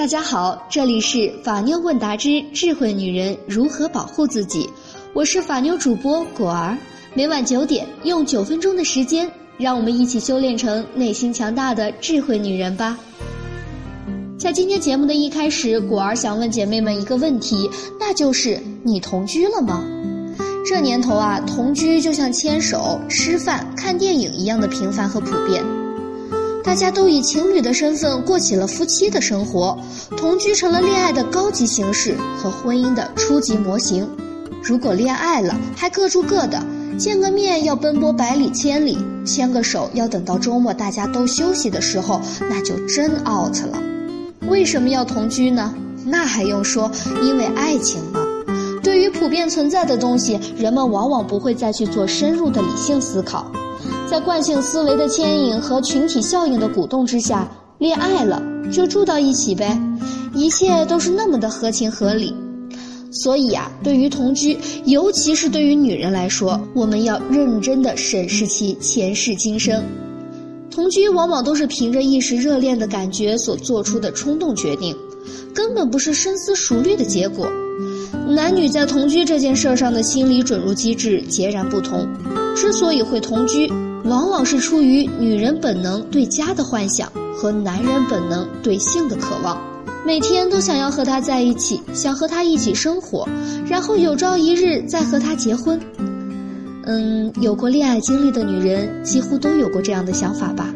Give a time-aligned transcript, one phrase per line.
[0.00, 4.66] 大家好，这里是法妞问答之智慧女人如何保护自己，
[5.12, 6.74] 我是法妞主播果儿。
[7.12, 12.98] 每晚九点，用九分钟的时间，让我们一起修炼成内心强大的智慧女人吧。
[14.38, 17.68] 在今天节目的一开始，果儿想问姐妹们一个问题，
[18.00, 19.84] 那就是你同居了吗？
[20.66, 25.62] 这年头啊，同居就像牵手、吃饭、看电影一样的平凡和普遍。
[26.62, 29.76] 大家都以情侣的身份过起了夫妻的生活，
[30.16, 34.08] 同居成了恋爱的高级形式和婚姻的初级模型。
[34.62, 36.62] 如果恋爱了还各住各的，
[36.98, 43.82] 见个面要奔波百里千里，牵个手要等到周末大家都休息的时候，那就真 out 了。
[44.48, 45.74] 为什么要同居呢？
[46.04, 46.90] 那还用说，
[47.22, 48.20] 因为爱情吗。
[48.82, 53.50] 对于普遍存在的东西，人们往往不会再去做深入的理性思考，
[54.10, 58.42] 在惯性思维的牵引和群体效应的鼓动之下，恋爱了
[58.72, 59.80] 就住到一起呗，
[60.34, 62.34] 一切都是那么的合情合理。
[63.12, 69.80] 所以啊，对于同居，尤其是对于女人来说，我们要认真的审视其前世今生。
[70.72, 74.92] 同居往往都是凭着一时热恋的感觉所做出的冲动决定，
[75.54, 77.46] 根本不是深思熟虑的结果。
[78.26, 82.08] 男女在同居这件事上的心理准入机制截然不同。
[82.56, 83.72] 之所以会同居，
[84.04, 89.60] 往往是出于女人本能对家的幻想和男人本能对性的渴望，
[90.06, 93.28] 每天都想要和他在一起，想和他一起生活，
[93.66, 95.78] 然后有朝一日再和他结婚。
[96.84, 100.74] 嗯，有过恋爱经历的女人几乎都有过这样的想法吧。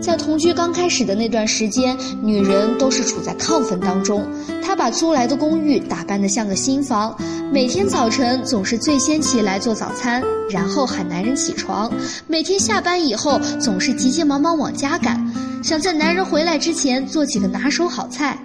[0.00, 4.26] 在同居刚开始的那段时间，女人都是处在亢奋当中。
[4.62, 7.14] 她把租来的公寓打扮得像个新房，
[7.52, 11.92] 每天早晨总是最先起来做早餐，然后喊男人起床。
[12.26, 15.22] 每天下班以后总是急急忙忙往家赶，
[15.62, 18.38] 想在男人回来之前做几个拿手好菜。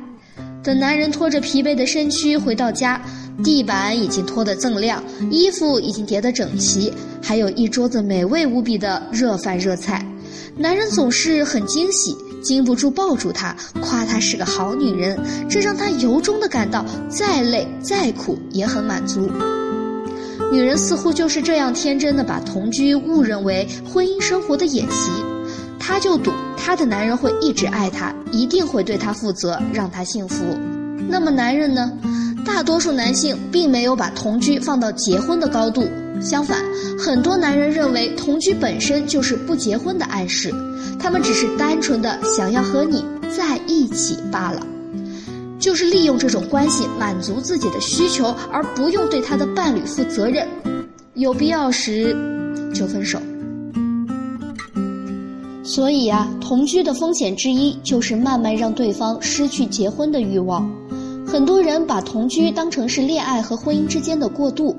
[0.61, 3.01] 等男人拖着疲惫的身躯回到家。
[3.43, 10.05] 地板已经拖得锃亮，衣服已经叠得整齐，还有一桌子美味无比的热饭热菜。
[10.57, 15.19] 男人总是很惊喜，禁不住抱住她，夸她是个好女人，
[15.49, 19.29] 这让她由衷的感到再累再苦也很满足。
[20.51, 25.11] 女人似乎就是这样天真的把同居误认为婚姻生活的演习，
[25.79, 30.45] 她就赌她的男人会一直爱她，一定会对她负责，让她幸福。
[31.09, 31.91] 那么男人呢？
[32.45, 35.83] 大多数男性并没有把同居放到结婚的高度，
[36.25, 36.57] 相反，
[36.97, 40.51] 很多男人认为同居本身就是不结婚的暗示，
[40.99, 43.05] 他们只是单纯的想要和你
[43.37, 44.65] 在一起罢了，
[45.59, 50.47] 就是利用这种关系满足自己的需求，而不用对他的伴侣负责任，
[51.13, 52.17] 有必要时
[52.73, 53.19] 就分手。
[55.63, 60.67] 所以啊，同居的风险之一就是慢慢让对方失去结婚的欲望。
[61.27, 64.75] 很多人把同居当成是恋爱和婚姻之间的过渡，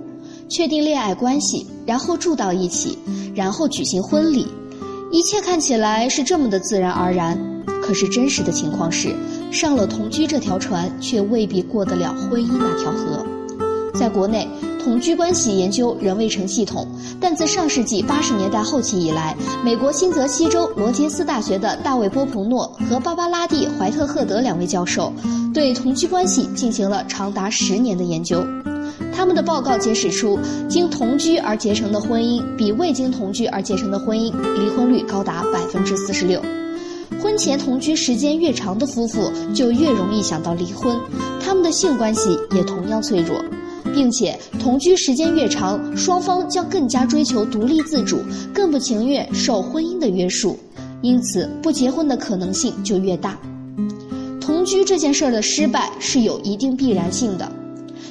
[0.49, 2.99] 确定恋爱关系，然后住到一起，
[3.35, 4.47] 然后举行婚礼，
[5.11, 7.39] 一切看起来是这么的自然而然。
[7.83, 9.15] 可是真实的情况是，
[9.51, 13.25] 上了同居这条船，却未必过得了婚姻那条河。
[13.95, 14.47] 在国内。
[14.87, 16.87] 同居关系研究仍未成系统，
[17.21, 25.13] 但自上世纪八十年代后期以来，美国新泽西州罗杰斯大学的大卫·波普诺和芭芭拉蒂·怀特赫德两位教授
[25.53, 28.47] 对同居关系进行了长达十年的研究。
[29.17, 30.39] 他们的报告揭示出，
[30.69, 36.39] 经同居而结成的婚姻比未经同居而结成的婚姻离婚率高达百分之四十六。
[37.19, 41.01] 婚前同居时间越长的夫妇就越容易想到离婚，
[41.43, 43.43] 他们的性关系也同样脆弱。
[43.95, 48.19] 并且同居时间越长，双方将更加追求独立自主，
[48.53, 50.59] 更不情愿受婚姻的约束，
[51.01, 53.39] 因此不结婚的可能性就越大。
[54.39, 57.51] 同居这件事儿的失败是有一定必然性的。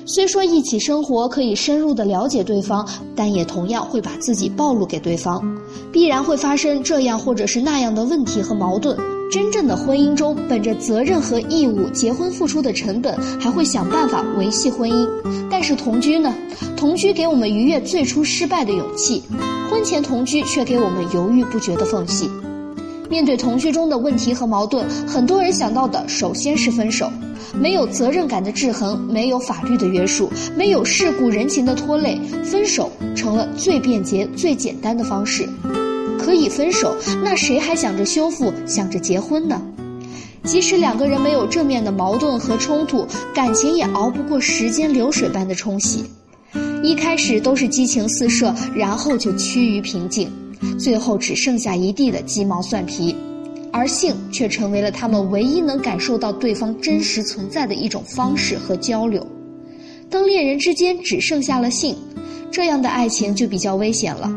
[0.06, 5.42] 虽说一起生活可以深入的了解对方，但也同样会把自己暴露给对方，
[5.92, 8.98] 必然会发生这样或者是那样的问题和矛盾。
[9.32, 15.08] 真正的婚姻中，本着责任和义务，结婚付出的成本，还会想办法维系婚姻。
[15.50, 16.32] 但是同居呢？
[16.78, 19.24] 同居给我们逾越最初失败的勇气，
[19.70, 22.30] 婚前同居却给我们犹豫不决的缝隙。
[23.10, 27.12] 面对同居中的问题和矛盾，很多人想到的首先是分手。
[27.54, 35.48] 没有责任感的制衡，没有法律的约束，没有世故人情的拖累，分手成了最便捷、最简单的方式。
[36.18, 39.62] 可以分手，那谁还想着修复、想着结婚呢？
[40.44, 46.04] 即使两个人没有正面的矛盾和冲突，感情也熬不过时间流水般的冲洗。
[46.84, 50.30] 一开始都是激情四射，然后就趋于平静，
[50.80, 53.16] 最后只剩下一地的鸡毛蒜皮。
[53.72, 59.28] 而性却成为了他们唯一能感受到对方真实存在的一种方式和交流。
[60.10, 61.94] 当恋人之间只剩下了性，
[62.50, 64.34] 这样的爱情就比较危险了。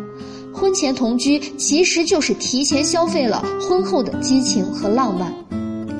[0.53, 5.33] 婚前同居其实就是提前消费了婚后的激情和浪漫。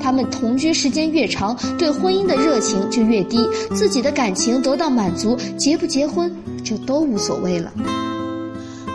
[0.01, 3.37] 他们同居时间越长，对婚姻的热情就越低，
[3.73, 6.29] 自己的感情得到满足，结不结婚
[6.61, 7.71] 就都无所谓了。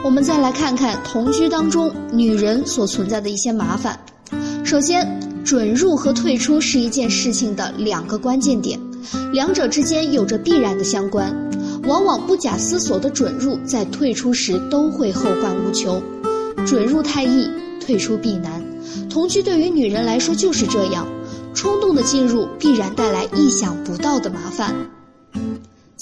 [0.04, 3.98] 我们再来看看同居当中女人所存在的一些麻烦。
[4.62, 8.78] 首先，准入和退出是一件事情的两个关键点，
[9.32, 11.34] 两者之间有着必然的相关。
[11.84, 16.02] 往往不假思索的准入，在退出时都会后患无穷。
[16.66, 17.48] 准入太易，
[17.80, 18.62] 退出必难。
[19.08, 21.08] 同居对于女人来说就是这样，
[21.54, 24.74] 冲动的进入必然带来意想不到的麻烦。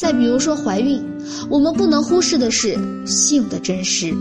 [0.03, 1.01] 再比如说怀孕，
[1.49, 2.77] 我们不能忽视的是
[3.07, 4.13] 性的真实，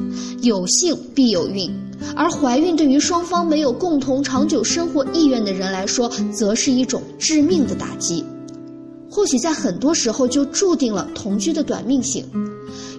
[0.43, 1.71] 有性必有孕，
[2.15, 8.23] 而怀孕对于双方没有共同长久生活意愿的人来说，则是一种致命的打击。
[9.09, 12.23] 或许在很多时候就注定了同居的短命性。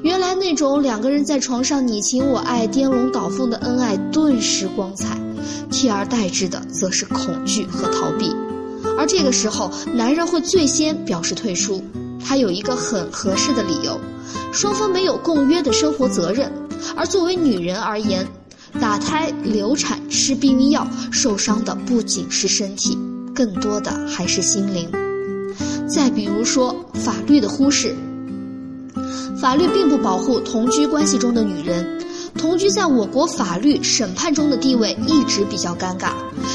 [0.03, 5.17] 原来那种两个人在床上你情我爱、颠龙倒凤的恩爱顿时光彩，
[5.71, 8.29] 替而代之的则是恐惧和逃避。
[8.99, 11.81] 而这个时候，男人会最先表示退出。
[12.33, 14.01] 他有一个很合适的理由：
[14.55, 16.51] 双方没有共约的生活责任。
[16.97, 18.27] 而作为女人而言，
[18.81, 22.97] 打胎、流产、吃避孕药，受伤的不仅是身体，
[23.35, 24.91] 更多的还是心灵。
[25.87, 27.95] 再比如说，法律的忽视。
[29.39, 32.03] 法律并不保护同居关系中的女人，
[32.37, 36.13] 同居在我国法律审判中的地位一直比较尴尬。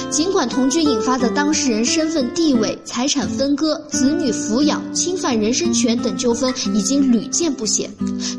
[0.09, 7.89] 尽管同居引发的当事人身份地位、财产分割、子女抚养、侵犯人身权等纠纷已经屡见不鲜，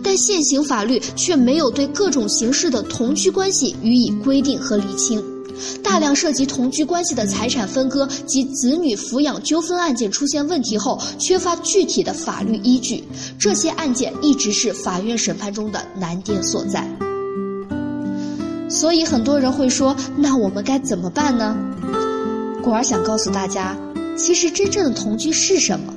[0.02, 5.22] 但现行法律却没有对各种形式的同居关系予以规定和厘清。
[5.82, 13.02] 大量涉及同居关系的财产分割及子女抚养纠纷案件出现问题后，缺乏具体的法律依据，
[13.38, 16.88] 这些案件一直是法院审判中的难点所在。
[18.68, 21.56] 所以很多人会说：“那我们该怎么办呢？”
[22.62, 23.76] 果儿想告诉大家，
[24.16, 25.94] 其实真正的同居是什么？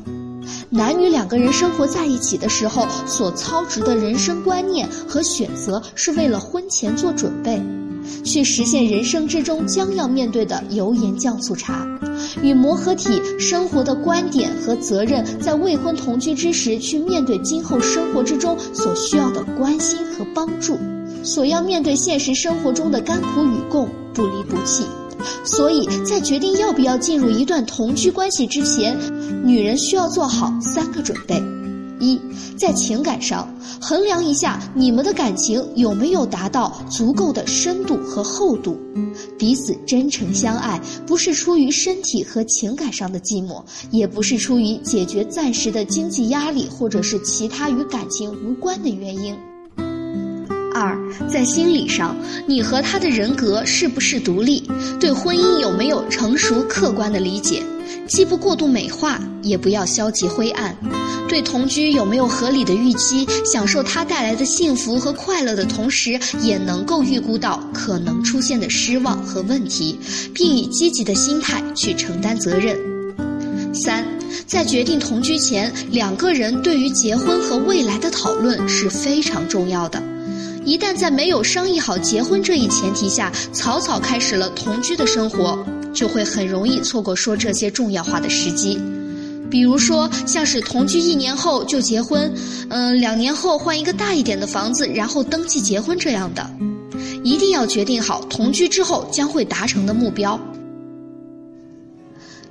[0.70, 7.62] 男女两个人生活在一起的时候，所操持的人生观念和选择，是为了婚前做准备。
[8.24, 11.86] 去实现人生之中将要面对的油盐酱醋茶，
[12.42, 20.80] 与磨合体生活的观点和责任，在未婚同居之时去面对今后生活之中所需要的关心和帮助，
[21.24, 24.86] 所要面对现实生活中的甘苦与共，不离不弃。
[25.44, 28.98] 所以在决定要不要进入一段同居关系之前，
[29.46, 31.42] 女人需要做好三个准备。
[32.00, 32.20] 一，
[32.58, 33.48] 在情感上
[33.80, 38.76] 衡量一下你们的感情有没有达到足够的深度和厚度，
[39.38, 49.36] 彼此真诚相爱，不是出于身体和情感上的寂寞，也不是出于解决暂时的经济压力，或者是其他与感情无关的原因。
[50.82, 50.98] 二，
[51.30, 52.16] 在心理上，
[52.48, 54.64] 你和他的人格是不是独立？
[55.00, 57.62] 对婚姻有没有成熟客观的理解？
[58.08, 60.76] 既不过度美化，也不要消极灰暗。
[61.30, 63.28] 对同居有没有合理的预期？
[63.46, 70.00] 享受它带来的幸福和快乐的同时，也能够预估到可能出现的失望和问题，
[70.34, 72.76] 并以积极的心态去承担责任。
[73.72, 74.04] 三，
[74.48, 80.02] 在决定同居前，两个人对于结婚和未来的讨论是非常重要的。
[80.66, 85.58] 一旦在没有商议好结婚这一前提下，草草开始了同居的生活。
[85.94, 88.80] 就会很容易错过说这些重要话的时机，
[89.50, 92.34] 比如说像是同居一年后就结婚，
[92.70, 96.50] 嗯，两年后换一个大一点的房子，然后登记结婚这样的，
[97.26, 100.40] 一定要决定好同居之后将会达成的目标。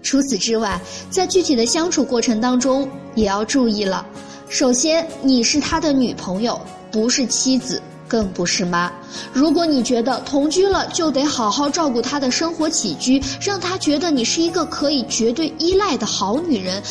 [0.02, 0.78] 除此之外，
[1.08, 4.04] 在具体的相处过程当中也要注意了，
[4.50, 7.82] 首先你是他的女朋友，不是妻子。
[8.08, 8.92] 更不是妈。
[9.32, 16.82] 如果你觉得同居了就得好好照顾他的生活起居，让他觉得你是一个可以绝对依赖的好女人，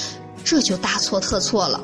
[0.46, 1.78] 这就大错特错了。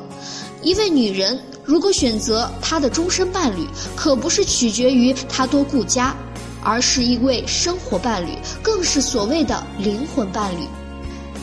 [0.62, 6.16] 一位女人如果选择她的终身伴侣，可不是取决于她多顾家，
[6.64, 8.30] 而是一位生活伴侣，
[8.62, 10.66] 更是所谓的灵魂伴侣。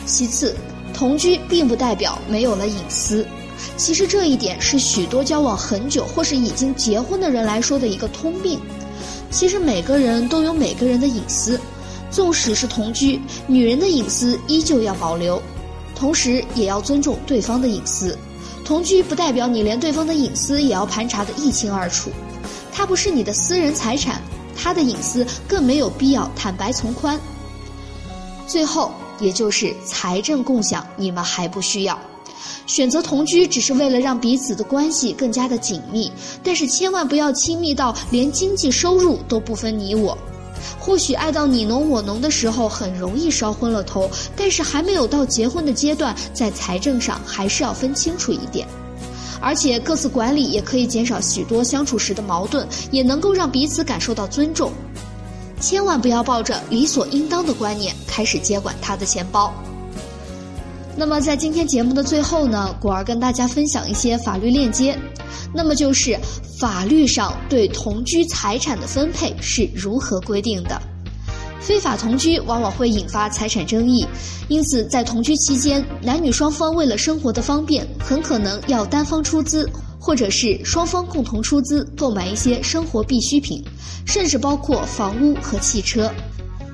[0.04, 0.56] 其次，
[0.92, 3.24] 同居并不代表没有了隐私。
[3.76, 8.60] 其实这一点是许多交往很久或是已经结婚的人来说的一个通病。
[9.30, 11.60] 其实每个人都有每个人的隐私，
[12.10, 15.42] 纵使是同居，女人的隐私依旧要保留，
[15.96, 18.16] 同时也要尊重对方的隐私。
[18.64, 22.10] 同居不代表你连对方的隐私也要盘查的一清二楚，
[22.72, 24.22] 他不是你的私人财产，
[24.56, 27.18] 他的隐私更没有必要坦白从宽。
[28.46, 31.98] 最后，也就是财政共享，你们还不需要。
[32.66, 36.10] 选择同居只是为了让彼此的关系更加的紧密，
[36.42, 40.16] 但是千万不要亲密到连经济收入都不分你我。
[40.78, 48.66] 或许爱到你侬我侬的时候很容易烧昏了头，但是还没有到结婚的阶段，在财政上还是要分清楚一点。
[49.40, 54.72] 而且各自管理也可以减少许多相处时的矛盾，也能够让彼此感受到尊重。
[55.60, 59.52] 千万不要抱着理所应当的观念开始接管他的钱包。
[60.96, 64.96] 那么在今天节目的最后呢，果儿跟大家分享一些法律链接。
[65.52, 66.18] 那么就是
[66.58, 70.80] 法律上对同居财产的分配是如何规定的？
[71.60, 74.06] 非法同居往往会引发财产争议，
[74.48, 83.64] 因此在同居期间，男女双方为了生活的方便，很可能要单方出资，或者是双方共同出资购买一些生活必需品，
[84.06, 86.10] 甚至包括房屋和汽车。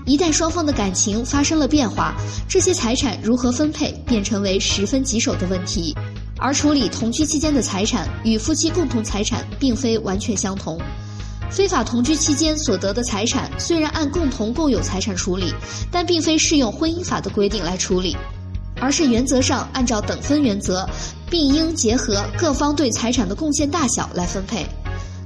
[0.06, 2.14] 一旦双方的感情发生了变化，
[2.48, 5.94] 这些财产如何分配便成为十分棘手的问题。
[6.42, 10.80] 而处理同居期间的财产与夫妻共同财产并非完全相同。
[11.50, 15.52] 非法同居期间所得的财产虽然按共同共有财产处理，
[15.90, 18.16] 但并非适用婚姻法的规定来处理，
[18.80, 20.88] 而是原则上按照等分原则，
[21.28, 24.66] 并应结合各方对财产的贡献大小来分配。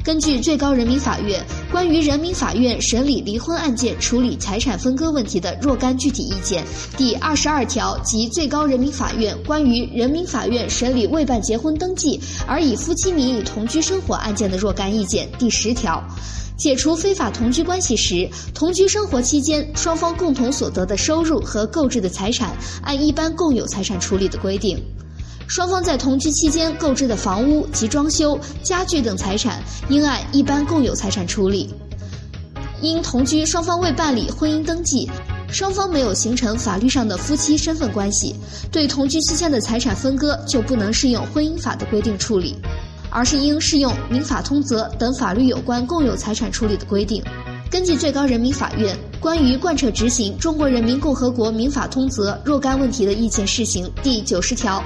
[0.04, 1.42] 根据最高人民法院
[1.72, 6.62] 关于人民法院审理离婚案件处理财产分割问题的若干具体意见
[6.94, 16.04] 第二十二条及最高人民法院关于人民法院审理未办结婚登记而以夫妻名义同居生活案件的若干意见第十条，
[16.58, 24.78] 解除非法同居关系时，同居生活期间双方共同所得的收入和购置的财产按一般共有财产处理的规定。
[25.46, 31.72] 双方在同居期间购置的房屋及装修、家具等财产，应按一般共有财产处理。
[32.80, 35.08] 因同居双方未办理婚姻登记，
[35.48, 38.34] 双方没有形成法律上的夫妻身份关系，
[38.70, 42.56] 对同居期间的财产分割就不能适用婚姻法的规定处理，
[43.10, 47.22] 而是应适用民法通则等法律有关共有财产处理的规定。
[47.74, 54.80] 根据最高人民法院关于贯彻执行《中华人民共和国民法通则》若干问题的意见试行第九十条，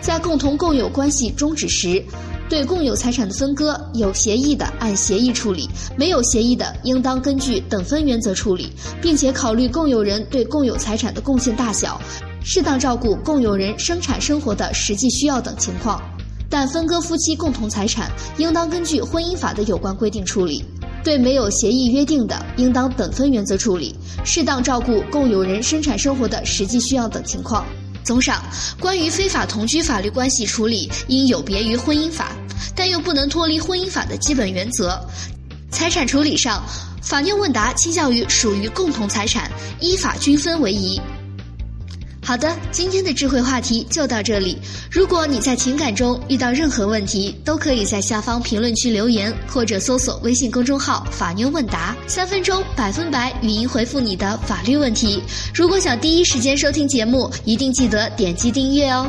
[0.00, 2.04] 在共同共有关系终止时，
[2.48, 12.00] 对共有财产的分割，有协议的按协议处理，没有协议的应当根据等分原则处理，并且考虑共有人对共有财产的贡献大小，
[12.42, 16.02] 适当照顾共有人生产生活的实际需要等情况。
[16.50, 20.64] 但分割夫妻共同财产，应当根据婚姻法的有关规定处理。
[21.04, 23.94] 对没有协议约定的，应当等分原则处理，
[24.24, 27.64] 适当照顾共有人生产生活的实际需要等情况。
[28.02, 28.42] 综上，
[28.80, 32.32] 关于非法同居法律关系处理，应有别于婚姻法，
[32.74, 34.98] 但又不能脱离婚姻法的基本原则。
[35.70, 36.62] 财产处理上，
[37.02, 41.00] 法妞问答倾向于属于共同财产，依法均分为宜。
[42.24, 44.56] 好的，今天的智慧话题就到这里。
[44.90, 55.22] 如果你在情感中遇到任何问题，都可以在下方评论区留言，或者搜索微信公众号“法妞问答”，三分钟百分百语音回复你的法律问题。
[55.54, 59.06] 如果想第一时间收听节目，一定记得点击订阅哦。